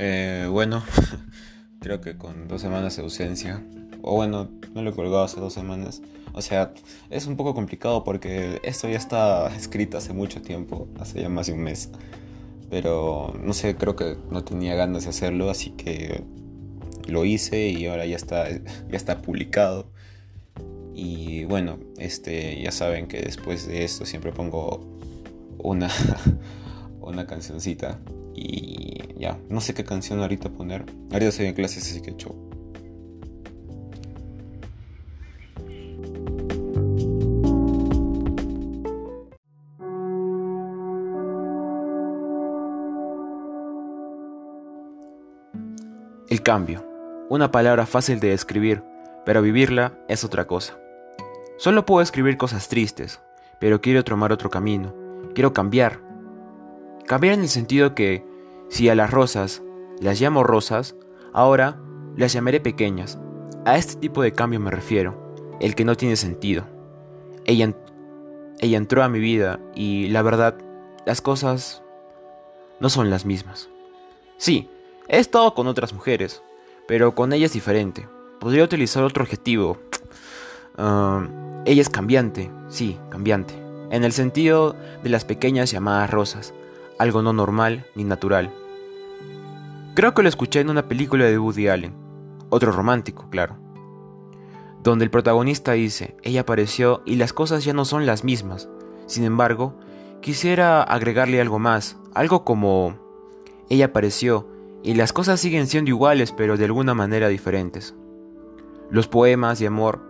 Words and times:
Eh, 0.00 0.46
bueno, 0.48 0.84
creo 1.80 2.00
que 2.00 2.16
con 2.16 2.46
dos 2.46 2.60
semanas 2.60 2.94
de 2.96 3.02
ausencia, 3.02 3.60
o 4.00 4.14
bueno, 4.14 4.48
no 4.72 4.82
lo 4.82 4.90
he 4.90 4.92
colgado 4.94 5.24
hace 5.24 5.40
dos 5.40 5.52
semanas. 5.52 6.02
O 6.34 6.40
sea, 6.40 6.72
es 7.10 7.26
un 7.26 7.36
poco 7.36 7.52
complicado 7.52 8.04
porque 8.04 8.60
esto 8.62 8.88
ya 8.88 8.96
está 8.96 9.48
escrito 9.56 9.98
hace 9.98 10.12
mucho 10.12 10.40
tiempo, 10.40 10.86
hace 11.00 11.20
ya 11.20 11.28
más 11.28 11.48
de 11.48 11.54
un 11.54 11.62
mes. 11.64 11.90
Pero 12.70 13.34
no 13.42 13.52
sé, 13.52 13.74
creo 13.74 13.96
que 13.96 14.16
no 14.30 14.44
tenía 14.44 14.76
ganas 14.76 15.02
de 15.02 15.10
hacerlo, 15.10 15.50
así 15.50 15.70
que 15.70 16.22
lo 17.08 17.24
hice 17.24 17.68
y 17.70 17.86
ahora 17.86 18.06
ya 18.06 18.14
está, 18.14 18.48
ya 18.50 18.62
está 18.96 19.20
publicado. 19.20 19.90
Y 20.94 21.44
bueno, 21.44 21.80
este, 21.98 22.62
ya 22.62 22.70
saben 22.70 23.08
que 23.08 23.20
después 23.20 23.66
de 23.66 23.82
esto 23.84 24.06
siempre 24.06 24.30
pongo 24.30 24.80
una, 25.58 25.90
una 27.00 27.26
cancioncita. 27.26 27.98
Y 28.40 29.18
ya, 29.18 29.36
no 29.48 29.60
sé 29.60 29.74
qué 29.74 29.84
canción 29.84 30.20
ahorita 30.20 30.50
poner. 30.50 30.84
Ahorita 31.10 31.30
estoy 31.30 31.46
en 31.46 31.54
clases, 31.54 31.90
así 31.90 32.00
que 32.00 32.16
chau. 32.16 32.36
El 46.28 46.42
cambio. 46.42 46.86
Una 47.30 47.50
palabra 47.50 47.86
fácil 47.86 48.20
de 48.20 48.28
describir, 48.28 48.84
pero 49.26 49.42
vivirla 49.42 49.98
es 50.08 50.22
otra 50.24 50.46
cosa. 50.46 50.78
Solo 51.56 51.84
puedo 51.84 52.02
escribir 52.02 52.36
cosas 52.36 52.68
tristes, 52.68 53.20
pero 53.58 53.80
quiero 53.80 54.04
tomar 54.04 54.30
otro 54.32 54.48
camino. 54.48 54.94
Quiero 55.34 55.52
cambiar. 55.52 56.00
Cambiar 57.06 57.34
en 57.34 57.40
el 57.40 57.48
sentido 57.48 57.94
que, 57.94 58.24
si 58.68 58.88
a 58.88 58.94
las 58.94 59.10
rosas 59.10 59.62
las 60.00 60.20
llamo 60.20 60.44
rosas, 60.44 60.94
ahora 61.32 61.80
las 62.16 62.32
llamaré 62.32 62.60
pequeñas. 62.60 63.18
A 63.64 63.76
este 63.76 63.96
tipo 63.96 64.22
de 64.22 64.32
cambio 64.32 64.60
me 64.60 64.70
refiero, 64.70 65.34
el 65.60 65.74
que 65.74 65.84
no 65.84 65.96
tiene 65.96 66.16
sentido. 66.16 66.66
Ella, 67.44 67.74
ella 68.60 68.76
entró 68.76 69.02
a 69.02 69.08
mi 69.08 69.18
vida 69.18 69.60
y 69.74 70.08
la 70.08 70.22
verdad, 70.22 70.56
las 71.06 71.20
cosas 71.20 71.82
no 72.80 72.90
son 72.90 73.10
las 73.10 73.24
mismas. 73.24 73.68
Sí, 74.36 74.70
he 75.08 75.18
estado 75.18 75.54
con 75.54 75.66
otras 75.66 75.92
mujeres, 75.92 76.42
pero 76.86 77.14
con 77.14 77.32
ella 77.32 77.46
es 77.46 77.52
diferente. 77.52 78.08
Podría 78.40 78.64
utilizar 78.64 79.02
otro 79.02 79.24
adjetivo, 79.24 79.78
Ah, 80.80 81.26
ella 81.64 81.82
es 81.82 81.88
cambiante, 81.88 82.52
sí, 82.68 82.96
cambiante, 83.10 83.52
en 83.90 84.04
el 84.04 84.12
sentido 84.12 84.76
de 85.02 85.10
las 85.10 85.24
pequeñas 85.24 85.72
llamadas 85.72 86.08
rosas, 86.08 86.54
algo 86.98 87.22
no 87.22 87.32
normal 87.32 87.86
ni 87.94 88.04
natural. 88.04 88.52
Creo 89.94 90.14
que 90.14 90.22
lo 90.22 90.28
escuché 90.28 90.60
en 90.60 90.70
una 90.70 90.88
película 90.88 91.24
de 91.24 91.38
Woody 91.38 91.68
Allen, 91.68 91.94
otro 92.50 92.72
romántico, 92.72 93.28
claro, 93.30 93.56
donde 94.82 95.04
el 95.04 95.10
protagonista 95.10 95.72
dice, 95.72 96.16
ella 96.22 96.42
apareció 96.42 97.02
y 97.04 97.16
las 97.16 97.32
cosas 97.32 97.64
ya 97.64 97.72
no 97.72 97.84
son 97.84 98.06
las 98.06 98.24
mismas. 98.24 98.68
Sin 99.06 99.24
embargo, 99.24 99.74
quisiera 100.20 100.82
agregarle 100.82 101.40
algo 101.40 101.58
más, 101.58 101.96
algo 102.14 102.44
como, 102.44 102.96
ella 103.68 103.86
apareció 103.86 104.48
y 104.82 104.94
las 104.94 105.12
cosas 105.12 105.40
siguen 105.40 105.66
siendo 105.66 105.90
iguales 105.90 106.32
pero 106.32 106.56
de 106.56 106.64
alguna 106.64 106.94
manera 106.94 107.28
diferentes. 107.28 107.94
Los 108.90 109.08
poemas 109.08 109.58
de 109.58 109.66
amor 109.66 110.08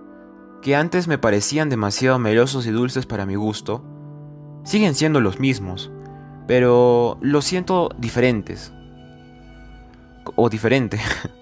que 0.62 0.76
antes 0.76 1.08
me 1.08 1.18
parecían 1.18 1.68
demasiado 1.68 2.18
melosos 2.18 2.66
y 2.66 2.70
dulces 2.70 3.06
para 3.06 3.26
mi 3.26 3.36
gusto, 3.36 3.82
siguen 4.64 4.94
siendo 4.94 5.20
los 5.20 5.38
mismos, 5.38 5.90
pero 6.48 7.18
los 7.20 7.44
siento 7.44 7.90
diferentes. 7.98 8.72
O 10.34 10.48
diferente. 10.48 10.98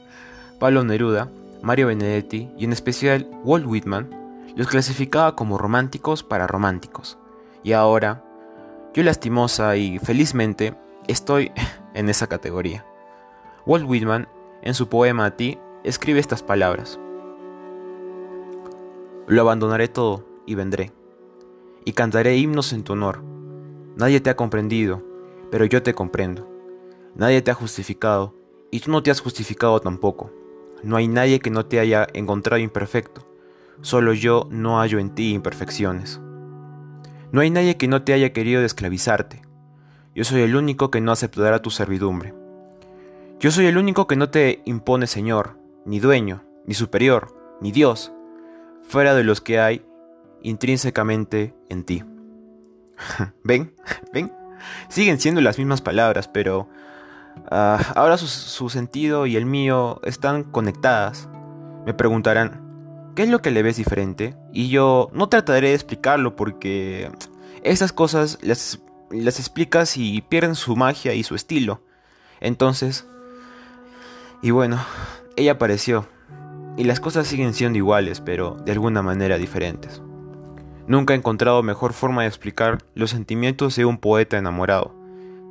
Pablo 0.58 0.82
Neruda, 0.82 1.30
Mario 1.62 1.86
Benedetti 1.86 2.50
y 2.58 2.64
en 2.64 2.72
especial 2.72 3.30
Walt 3.44 3.66
Whitman 3.66 4.10
los 4.56 4.66
clasificaba 4.66 5.36
como 5.36 5.58
románticos 5.58 6.24
para 6.24 6.48
románticos. 6.48 7.18
Y 7.62 7.72
ahora, 7.72 8.24
yo 8.94 9.04
lastimosa 9.04 9.76
y 9.76 10.00
felizmente 10.00 10.74
estoy 11.06 11.52
en 11.94 12.08
esa 12.08 12.26
categoría. 12.26 12.84
Walt 13.64 13.88
Whitman, 13.88 14.26
en 14.62 14.74
su 14.74 14.88
poema 14.88 15.26
a 15.26 15.36
ti, 15.36 15.56
escribe 15.84 16.18
estas 16.18 16.42
palabras. 16.42 16.98
Lo 19.28 19.40
abandonaré 19.40 19.86
todo 19.86 20.24
y 20.46 20.56
vendré, 20.56 20.92
y 21.84 21.92
cantaré 21.92 22.36
himnos 22.36 22.72
en 22.72 22.82
tu 22.82 22.94
honor. 22.94 23.35
Nadie 23.96 24.20
te 24.20 24.28
ha 24.28 24.36
comprendido, 24.36 25.02
pero 25.50 25.64
yo 25.64 25.82
te 25.82 25.94
comprendo. 25.94 26.46
Nadie 27.14 27.40
te 27.40 27.50
ha 27.50 27.54
justificado, 27.54 28.34
y 28.70 28.80
tú 28.80 28.90
no 28.90 29.02
te 29.02 29.10
has 29.10 29.20
justificado 29.20 29.80
tampoco. 29.80 30.30
No 30.82 30.96
hay 30.96 31.08
nadie 31.08 31.40
que 31.40 31.50
no 31.50 31.64
te 31.64 31.80
haya 31.80 32.06
encontrado 32.12 32.60
imperfecto, 32.60 33.26
solo 33.80 34.12
yo 34.12 34.48
no 34.50 34.78
hallo 34.80 34.98
en 34.98 35.14
ti 35.14 35.32
imperfecciones. 35.32 36.20
No 37.32 37.40
hay 37.40 37.48
nadie 37.48 37.78
que 37.78 37.88
no 37.88 38.02
te 38.02 38.12
haya 38.12 38.34
querido 38.34 38.62
esclavizarte. 38.62 39.40
Yo 40.14 40.24
soy 40.24 40.42
el 40.42 40.56
único 40.56 40.90
que 40.90 41.00
no 41.00 41.10
aceptará 41.10 41.62
tu 41.62 41.70
servidumbre. 41.70 42.34
Yo 43.40 43.50
soy 43.50 43.64
el 43.66 43.78
único 43.78 44.06
que 44.06 44.16
no 44.16 44.28
te 44.28 44.60
impone 44.66 45.06
Señor, 45.06 45.58
ni 45.86 46.00
dueño, 46.00 46.44
ni 46.66 46.74
superior, 46.74 47.34
ni 47.62 47.72
Dios, 47.72 48.12
fuera 48.82 49.14
de 49.14 49.24
los 49.24 49.40
que 49.40 49.58
hay 49.58 49.86
intrínsecamente 50.42 51.54
en 51.70 51.84
ti. 51.84 52.04
¿Ven? 53.44 53.74
¿Ven? 54.12 54.32
Siguen 54.88 55.20
siendo 55.20 55.40
las 55.40 55.58
mismas 55.58 55.80
palabras, 55.80 56.28
pero 56.28 56.68
ah, 57.50 57.80
ahora 57.94 58.18
su, 58.18 58.68
sentido 58.68 59.26
y 59.26 59.36
el 59.36 59.46
mío 59.46 60.00
están 60.04 60.44
conectadas. 60.44 61.28
Me 61.84 61.94
preguntarán, 61.94 63.12
¿qué 63.14 63.24
es 63.24 63.28
lo 63.28 63.42
que 63.42 63.50
le 63.50 63.62
ves 63.62 63.76
diferente? 63.76 64.36
Y 64.52 64.68
yo 64.68 65.10
no 65.12 65.28
trataré 65.28 65.68
de 65.68 65.74
explicarlo 65.74 66.36
porque 66.36 67.10
esas 67.62 67.92
cosas 67.92 68.38
las, 68.42 68.80
las 69.10 69.38
explicas 69.38 69.96
y 69.96 70.22
pierden 70.22 70.54
su 70.54 70.76
magia 70.76 71.14
y 71.14 71.22
su 71.22 71.34
estilo. 71.34 71.82
Entonces, 72.40 73.06
y 74.42 74.50
bueno, 74.50 74.84
ella 75.36 75.52
apareció 75.52 76.08
y 76.76 76.84
las 76.84 77.00
cosas 77.00 77.26
siguen 77.26 77.54
siendo 77.54 77.78
iguales, 77.78 78.20
pero 78.20 78.56
de 78.64 78.72
alguna 78.72 79.02
manera 79.02 79.38
diferentes. 79.38 80.02
Nunca 80.88 81.14
he 81.14 81.16
encontrado 81.16 81.62
mejor 81.62 81.92
forma 81.92 82.22
de 82.22 82.28
explicar 82.28 82.78
los 82.94 83.10
sentimientos 83.10 83.74
de 83.76 83.84
un 83.84 83.98
poeta 83.98 84.38
enamorado, 84.38 84.94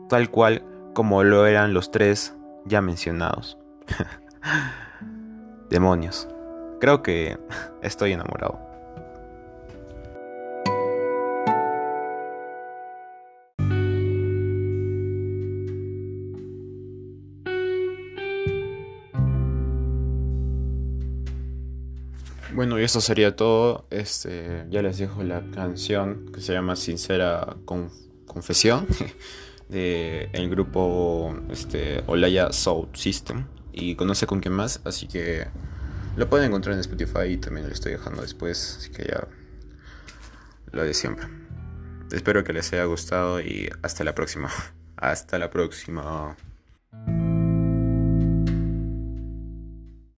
tal 0.09 0.29
cual 0.29 0.63
como 0.94 1.23
lo 1.23 1.46
eran 1.46 1.73
los 1.73 1.91
tres 1.91 2.34
ya 2.66 2.81
mencionados. 2.81 3.57
Demonios. 5.69 6.28
Creo 6.79 7.03
que 7.03 7.38
estoy 7.81 8.13
enamorado. 8.13 8.65
Bueno, 22.56 22.80
y 22.80 22.86
eso 22.86 23.02
sería 23.02 23.36
todo. 23.36 23.86
Este, 23.90 24.66
ya 24.70 24.82
les 24.82 24.98
dejo 24.98 25.24
la 25.24 25.44
canción 25.52 26.32
que 26.32 26.40
se 26.40 26.54
llama 26.54 26.78
Sincera 26.78 27.58
Confesión 28.26 28.88
de 29.70 30.30
grupo 30.50 31.38
este, 31.50 32.02
Olaya 32.08 32.54
Soul 32.54 32.88
System 32.94 33.46
y 33.74 33.96
conoce 33.96 34.26
con 34.26 34.40
quién 34.40 34.54
más, 34.54 34.80
así 34.86 35.06
que 35.06 35.48
lo 36.16 36.30
pueden 36.30 36.48
encontrar 36.48 36.76
en 36.76 36.80
Spotify 36.80 37.28
y 37.32 37.38
también 37.38 37.68
lo 37.68 37.74
estoy 37.74 37.92
dejando 37.92 38.22
después, 38.22 38.78
así 38.80 38.90
que 38.90 39.04
ya 39.04 39.28
lo 40.72 40.84
de 40.84 40.94
siempre. 40.94 41.28
Espero 42.14 42.46
que 42.46 42.54
les 42.54 42.72
haya 42.72 42.86
gustado 42.86 43.42
y 43.42 43.69
hasta 43.81 44.06
la 44.06 44.16
próxima. 44.16 44.50
Hasta 44.96 45.38
la 45.38 45.50
próxima. 45.50 46.38